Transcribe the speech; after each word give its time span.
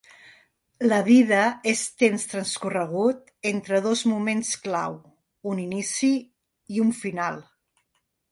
La 0.91 0.97
vida 1.07 1.41
és 1.71 1.81
temps 2.03 2.23
transcorregut 2.31 3.29
entre 3.51 3.81
dos 3.87 4.01
moments 4.13 4.53
clau, 4.65 4.95
un 5.53 5.63
inici 5.65 6.11
i 6.77 6.83
un 6.87 6.93
final. 7.03 7.39